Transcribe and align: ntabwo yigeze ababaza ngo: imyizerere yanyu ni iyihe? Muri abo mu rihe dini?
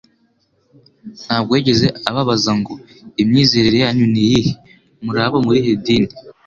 ntabwo 1.23 1.51
yigeze 1.57 1.87
ababaza 2.09 2.51
ngo: 2.59 2.73
imyizerere 3.21 3.77
yanyu 3.83 4.05
ni 4.13 4.19
iyihe? 4.25 4.51
Muri 5.03 5.17
abo 5.25 5.37
mu 5.45 5.51
rihe 5.55 5.71
dini? 5.83 6.11